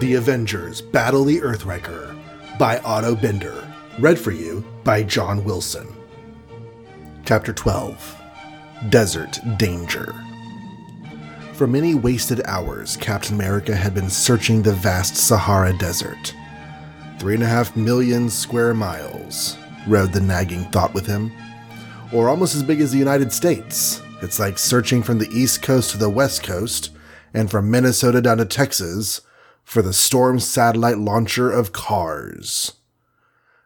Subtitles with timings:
[0.00, 2.18] The Avengers Battle the Earthwrecker
[2.58, 3.70] by Otto Binder.
[3.98, 5.86] Read for you by John Wilson.
[7.26, 8.22] Chapter 12
[8.88, 10.14] Desert Danger.
[11.52, 16.34] For many wasted hours, Captain America had been searching the vast Sahara Desert.
[17.18, 21.30] Three and a half million square miles, rode the nagging thought with him.
[22.10, 24.00] Or almost as big as the United States.
[24.22, 26.88] It's like searching from the East Coast to the West Coast,
[27.34, 29.20] and from Minnesota down to Texas,
[29.70, 32.72] for the Storm satellite launcher of cars.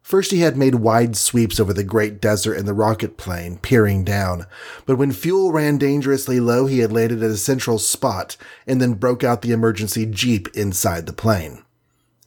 [0.00, 4.04] First, he had made wide sweeps over the great desert in the rocket plane, peering
[4.04, 4.46] down.
[4.86, 8.94] But when fuel ran dangerously low, he had landed at a central spot and then
[8.94, 11.64] broke out the emergency Jeep inside the plane.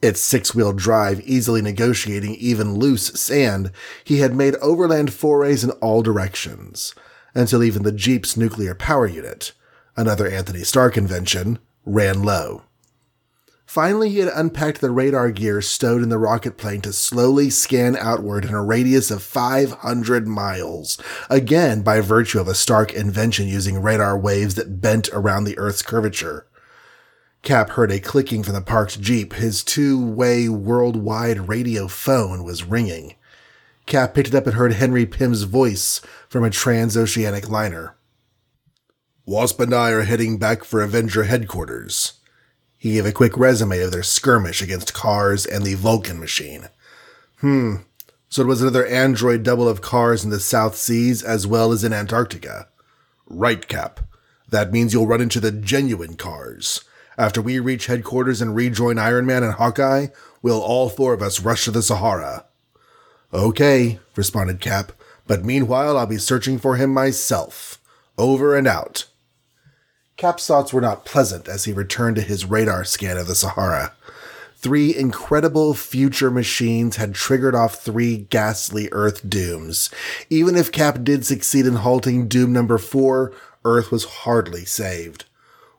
[0.02, 3.72] Its six wheel drive easily negotiating even loose sand,
[4.04, 6.94] he had made overland forays in all directions,
[7.34, 9.52] until even the Jeep's nuclear power unit,
[9.96, 12.64] another Anthony Stark invention, ran low.
[13.72, 17.96] Finally, he had unpacked the radar gear stowed in the rocket plane to slowly scan
[17.96, 20.98] outward in a radius of 500 miles,
[21.30, 25.80] again by virtue of a Stark invention using radar waves that bent around the Earth's
[25.80, 26.46] curvature.
[27.40, 29.32] Cap heard a clicking from the parked Jeep.
[29.32, 33.14] His two-way worldwide radio phone was ringing.
[33.86, 37.96] Cap picked it up and heard Henry Pym's voice from a transoceanic liner.
[39.24, 42.18] Wasp and I are heading back for Avenger headquarters.
[42.82, 46.68] He gave a quick resume of their skirmish against Cars and the Vulcan machine.
[47.38, 47.76] Hmm.
[48.28, 51.84] So it was another android double of Cars in the South Seas as well as
[51.84, 52.66] in Antarctica.
[53.24, 54.00] Right, Cap.
[54.48, 56.82] That means you'll run into the genuine Cars.
[57.16, 60.08] After we reach headquarters and rejoin Iron Man and Hawkeye,
[60.42, 62.46] we'll all four of us rush to the Sahara.
[63.32, 64.90] Okay, responded Cap,
[65.28, 67.78] but meanwhile I'll be searching for him myself.
[68.18, 69.06] Over and out.
[70.16, 73.92] Cap's thoughts were not pleasant as he returned to his radar scan of the Sahara.
[74.56, 79.90] Three incredible future machines had triggered off three ghastly Earth dooms.
[80.30, 83.32] Even if Cap did succeed in halting doom number four,
[83.64, 85.24] Earth was hardly saved.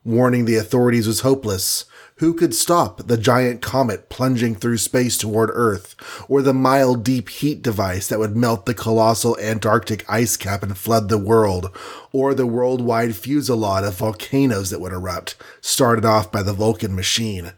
[0.03, 1.85] Warning the authorities was hopeless.
[2.17, 5.95] Who could stop the giant comet plunging through space toward Earth,
[6.29, 10.77] or the mile deep heat device that would melt the colossal Antarctic ice cap and
[10.77, 11.75] flood the world,
[12.11, 17.53] or the worldwide fusillade of volcanoes that would erupt, started off by the Vulcan machine?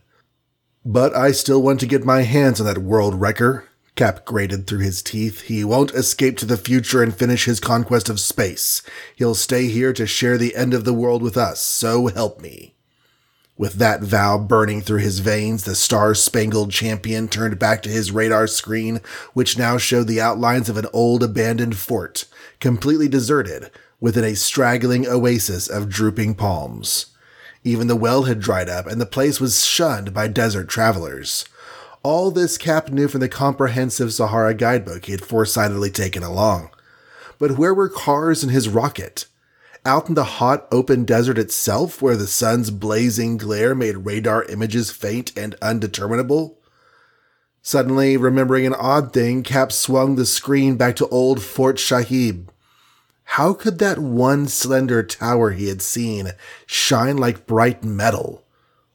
[0.85, 3.67] But I still want to get my hands on that world wrecker.
[3.95, 5.41] Cap grated through his teeth.
[5.41, 8.81] He won't escape to the future and finish his conquest of space.
[9.15, 12.74] He'll stay here to share the end of the world with us, so help me.
[13.57, 18.11] With that vow burning through his veins, the star spangled champion turned back to his
[18.11, 18.99] radar screen,
[19.33, 22.25] which now showed the outlines of an old abandoned fort,
[22.59, 23.71] completely deserted,
[24.01, 27.07] within a straggling oasis of drooping palms.
[27.63, 31.45] Even the well had dried up, and the place was shunned by desert travelers.
[32.03, 36.69] All this Cap knew from the comprehensive Sahara guidebook he had foresightedly taken along.
[37.39, 39.25] But where were cars and his rocket?
[39.85, 44.91] Out in the hot open desert itself where the sun's blazing glare made radar images
[44.91, 46.57] faint and undeterminable?
[47.61, 52.49] Suddenly, remembering an odd thing, Cap swung the screen back to old Fort Shahib.
[53.23, 56.33] How could that one slender tower he had seen
[56.65, 58.43] shine like bright metal?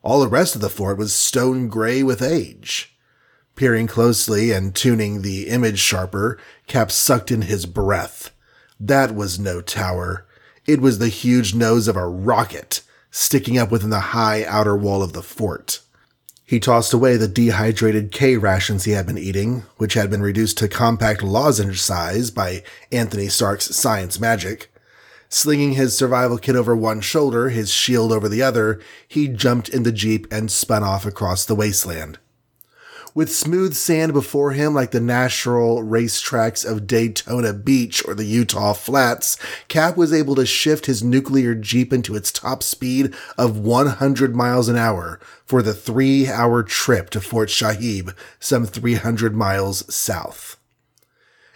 [0.02, 2.96] All the rest of the fort was stone gray with age.
[3.56, 8.30] Peering closely and tuning the image sharper, Cap sucked in his breath.
[8.78, 10.26] That was no tower.
[10.70, 15.02] It was the huge nose of a rocket sticking up within the high outer wall
[15.02, 15.80] of the fort.
[16.46, 20.58] He tossed away the dehydrated K rations he had been eating, which had been reduced
[20.58, 24.72] to compact lozenge size by Anthony Stark's science magic.
[25.28, 29.82] Slinging his survival kit over one shoulder, his shield over the other, he jumped in
[29.82, 32.20] the Jeep and spun off across the wasteland.
[33.12, 38.72] With smooth sand before him like the natural racetracks of Daytona Beach or the Utah
[38.72, 39.36] Flats,
[39.66, 44.68] Cap was able to shift his nuclear Jeep into its top speed of 100 miles
[44.68, 50.59] an hour for the three hour trip to Fort Shahib, some 300 miles south.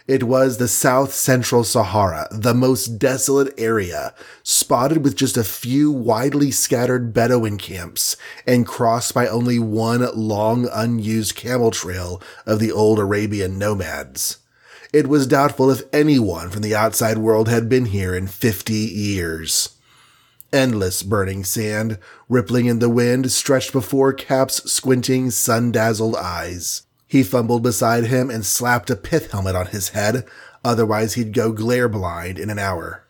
[0.07, 4.13] It was the South Central Sahara, the most desolate area,
[4.43, 8.15] spotted with just a few widely scattered Bedouin camps
[8.45, 14.37] and crossed by only one long unused camel trail of the old Arabian nomads.
[14.93, 19.75] It was doubtful if anyone from the outside world had been here in 50 years.
[20.53, 21.97] Endless burning sand,
[22.29, 26.84] rippling in the wind, stretched before Cap's squinting, sun dazzled eyes.
[27.15, 30.25] He fumbled beside him and slapped a pith helmet on his head,
[30.65, 33.05] otherwise he'd go glare blind in an hour.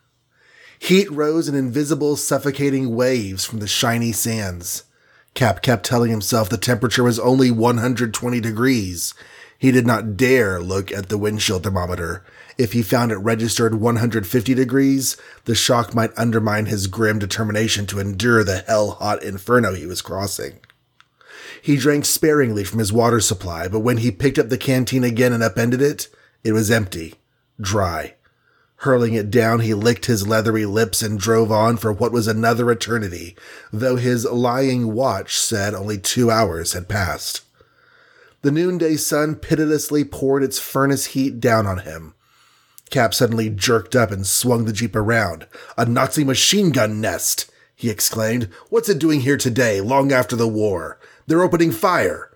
[0.78, 4.84] Heat rose in invisible, suffocating waves from the shiny sands.
[5.34, 9.12] Cap kept telling himself the temperature was only 120 degrees.
[9.58, 12.22] He did not dare look at the windshield thermometer.
[12.56, 15.16] If he found it registered 150 degrees,
[15.46, 20.00] the shock might undermine his grim determination to endure the hell hot inferno he was
[20.00, 20.60] crossing.
[21.60, 25.32] He drank sparingly from his water supply, but when he picked up the canteen again
[25.32, 26.08] and upended it,
[26.44, 27.14] it was empty,
[27.60, 28.14] dry.
[28.80, 32.70] Hurling it down, he licked his leathery lips and drove on for what was another
[32.70, 33.34] eternity,
[33.72, 37.42] though his lying watch said only two hours had passed.
[38.42, 42.14] The noonday sun pitilessly poured its furnace heat down on him.
[42.90, 45.46] Cap suddenly jerked up and swung the jeep around.
[45.76, 47.50] A Nazi machine gun nest!
[47.74, 48.48] he exclaimed.
[48.68, 50.98] What's it doing here today, long after the war?
[51.26, 52.30] They're opening fire!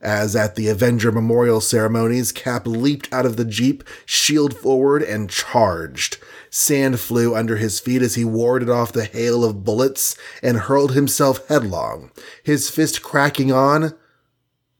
[0.00, 5.28] As at the Avenger memorial ceremonies, Cap leaped out of the Jeep, shield forward, and
[5.28, 6.18] charged.
[6.50, 10.92] Sand flew under his feet as he warded off the hail of bullets and hurled
[10.92, 12.12] himself headlong,
[12.44, 13.94] his fist cracking on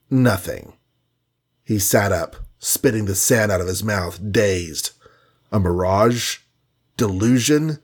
[0.08, 0.74] nothing.
[1.64, 4.92] He sat up, spitting the sand out of his mouth, dazed.
[5.50, 6.38] A mirage?
[6.96, 7.80] Delusion?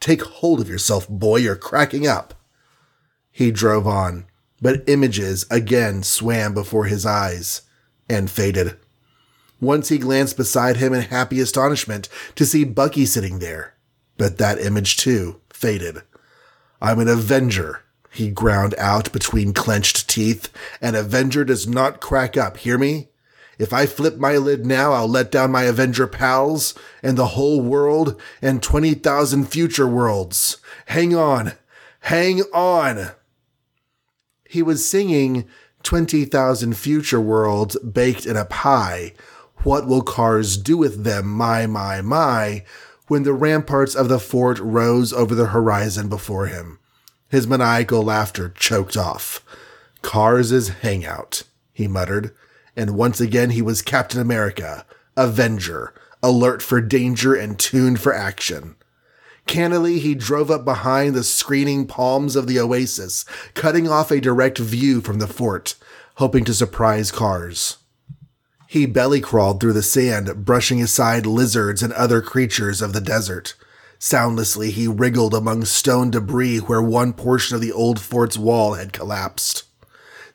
[0.00, 2.34] Take hold of yourself, boy, you're cracking up.
[3.30, 4.26] He drove on
[4.60, 7.62] but images again swam before his eyes
[8.08, 8.76] and faded.
[9.60, 13.74] Once he glanced beside him in happy astonishment to see Bucky sitting there,
[14.16, 16.02] but that image too faded.
[16.80, 20.48] I'm an Avenger, he ground out between clenched teeth.
[20.80, 23.08] An Avenger does not crack up, hear me?
[23.58, 27.60] If I flip my lid now, I'll let down my Avenger pals and the whole
[27.60, 30.56] world and 20,000 future worlds.
[30.86, 31.52] Hang on.
[32.00, 33.10] Hang on.
[34.50, 35.48] He was singing
[35.84, 39.12] 20,000 future worlds baked in a pie.
[39.58, 41.28] What will cars do with them?
[41.28, 42.64] My, my, my.
[43.06, 46.80] When the ramparts of the fort rose over the horizon before him.
[47.28, 49.44] His maniacal laughter choked off.
[50.02, 52.34] Cars' hangout, he muttered.
[52.74, 54.84] And once again he was Captain America,
[55.16, 55.94] Avenger,
[56.24, 58.74] alert for danger and tuned for action.
[59.50, 63.24] Cannily, he drove up behind the screening palms of the oasis,
[63.54, 65.74] cutting off a direct view from the fort,
[66.18, 67.78] hoping to surprise cars.
[68.68, 73.56] He belly crawled through the sand, brushing aside lizards and other creatures of the desert.
[73.98, 78.92] Soundlessly, he wriggled among stone debris where one portion of the old fort's wall had
[78.92, 79.64] collapsed.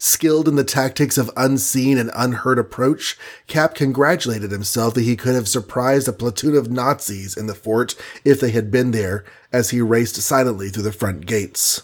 [0.05, 3.17] Skilled in the tactics of unseen and unheard approach,
[3.47, 7.95] Cap congratulated himself that he could have surprised a platoon of Nazis in the fort
[8.23, 11.81] if they had been there as he raced silently through the front gates.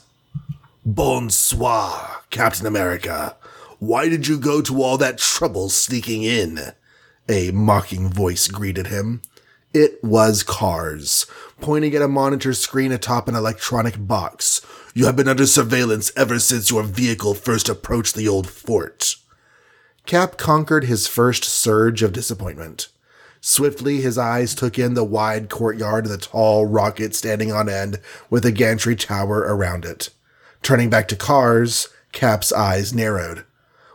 [0.85, 3.35] Bonsoir, Captain America.
[3.79, 6.73] Why did you go to all that trouble sneaking in?
[7.27, 9.23] A mocking voice greeted him.
[9.73, 11.25] It was Cars,
[11.61, 14.59] pointing at a monitor screen atop an electronic box.
[14.93, 19.15] You have been under surveillance ever since your vehicle first approached the old fort.
[20.05, 22.89] Cap conquered his first surge of disappointment.
[23.39, 28.01] Swiftly, his eyes took in the wide courtyard of the tall rocket standing on end
[28.29, 30.09] with a gantry tower around it.
[30.61, 33.45] Turning back to Cars, Cap's eyes narrowed.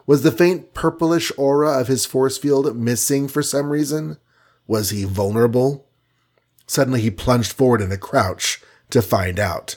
[0.07, 4.17] Was the faint purplish aura of his force field missing for some reason?
[4.67, 5.87] Was he vulnerable?
[6.67, 9.77] Suddenly he plunged forward in a crouch to find out.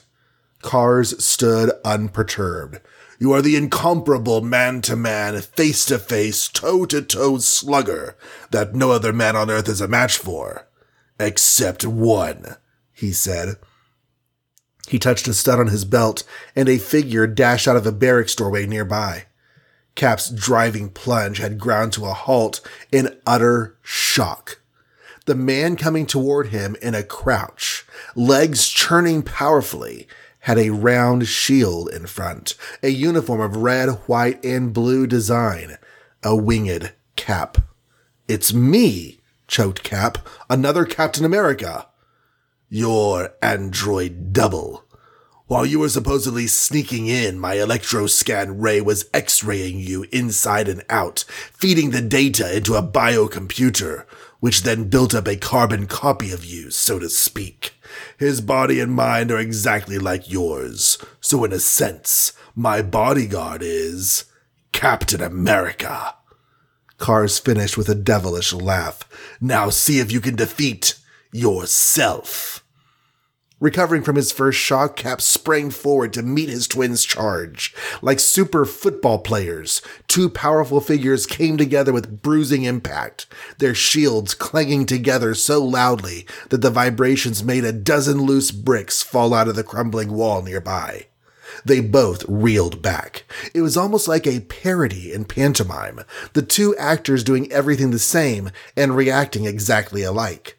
[0.61, 2.79] Cars stood unperturbed.
[3.19, 8.17] You are the incomparable man to man, face to face, toe to toe slugger
[8.51, 10.67] that no other man on earth is a match for.
[11.19, 12.55] Except one,
[12.93, 13.57] he said.
[14.87, 16.23] He touched a stud on his belt,
[16.55, 19.25] and a figure dashed out of a barracks doorway nearby.
[19.95, 24.58] Cap's driving plunge had ground to a halt in utter shock
[25.29, 30.07] the man coming toward him in a crouch, legs churning powerfully,
[30.39, 35.77] had a round shield in front, a uniform of red, white, and blue design,
[36.23, 37.59] a winged cap.
[38.27, 40.17] It's me, choked Cap,
[40.49, 41.87] another Captain America.
[42.67, 44.88] Your android double.
[45.49, 51.25] While you were supposedly sneaking in, my electroscan ray was x-raying you inside and out,
[51.27, 54.05] feeding the data into a biocomputer,
[54.39, 57.73] which then built up a carbon copy of you, so to speak.
[58.19, 64.25] His body and mind are exactly like yours, so in a sense, my bodyguard is
[64.71, 66.13] Captain America.
[66.99, 68.99] Cars finished with a devilish laugh.
[69.41, 70.99] Now see if you can defeat
[71.31, 72.58] yourself.
[73.59, 77.75] Recovering from his first shock, Cap sprang forward to meet his twin's charge.
[78.01, 84.85] Like super football players, two powerful figures came together with bruising impact, their shields clanging
[84.85, 89.63] together so loudly that the vibrations made a dozen loose bricks fall out of the
[89.63, 91.07] crumbling wall nearby.
[91.65, 93.25] They both reeled back.
[93.53, 96.01] It was almost like a parody in pantomime,
[96.31, 100.58] the two actors doing everything the same and reacting exactly alike.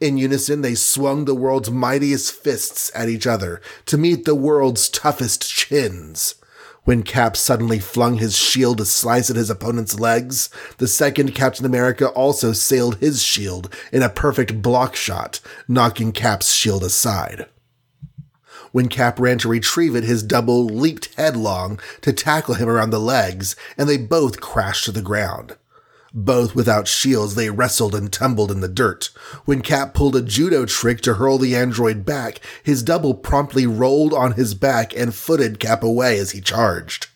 [0.00, 4.88] In unison, they swung the world's mightiest fists at each other to meet the world's
[4.88, 6.34] toughest chins.
[6.84, 11.66] When Cap suddenly flung his shield to slice at his opponent's legs, the second Captain
[11.66, 17.46] America also sailed his shield in a perfect block shot, knocking Cap's shield aside.
[18.72, 22.98] When Cap ran to retrieve it, his double leaped headlong to tackle him around the
[22.98, 25.56] legs, and they both crashed to the ground.
[26.14, 29.10] Both without shields, they wrestled and tumbled in the dirt.
[29.44, 34.14] When Cap pulled a judo trick to hurl the android back, his double promptly rolled
[34.14, 37.08] on his back and footed Cap away as he charged.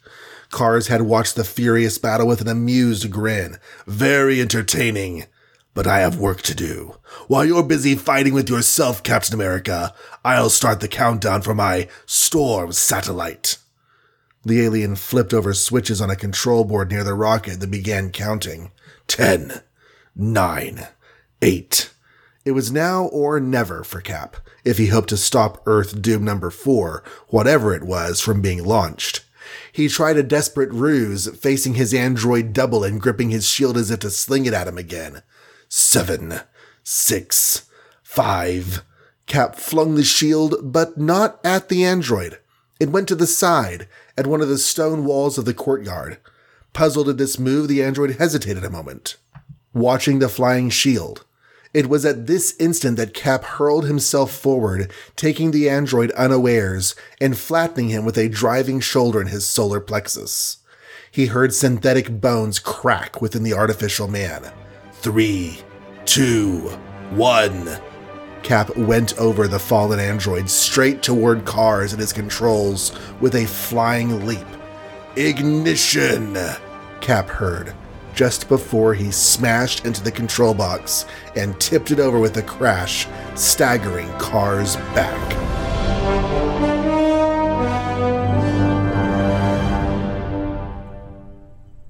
[0.51, 3.57] Cars had watched the furious battle with an amused grin.
[3.87, 5.25] Very entertaining.
[5.73, 6.99] But I have work to do.
[7.29, 12.73] While you're busy fighting with yourself, Captain America, I'll start the countdown for my Storm
[12.73, 13.57] satellite.
[14.45, 18.71] The alien flipped over switches on a control board near the rocket and began counting.
[19.15, 19.61] Ten,
[20.17, 20.89] nine,
[21.43, 21.93] eight.
[22.47, 26.49] It was now or never for Cap, if he hoped to stop Earth Doom number
[26.49, 29.23] four, whatever it was, from being launched.
[29.71, 34.01] He tried a desperate ruse, facing his android double and gripping his shield as if
[34.01, 35.23] to sling it at him again
[35.69, 36.41] seven,
[36.83, 37.69] six,
[38.03, 38.83] five.
[39.27, 42.39] Cap flung the shield, but not at the android.
[42.81, 46.17] It went to the side, at one of the stone walls of the courtyard.
[46.73, 49.17] Puzzled at this move, the android hesitated a moment,
[49.75, 51.25] watching the flying shield.
[51.75, 57.37] It was at this instant that Cap hurled himself forward, taking the android unawares and
[57.37, 60.59] flattening him with a driving shoulder in his solar plexus.
[61.11, 64.51] He heard synthetic bones crack within the artificial man.
[64.93, 65.59] Three,
[66.07, 66.69] two,
[67.11, 67.69] one.
[68.43, 74.27] Cap went over the fallen android straight toward cars and his controls with a flying
[74.27, 74.47] leap.
[75.17, 76.39] Ignition!
[77.03, 77.75] Cap heard
[78.15, 81.05] just before he smashed into the control box
[81.37, 86.42] and tipped it over with a crash, staggering cars back.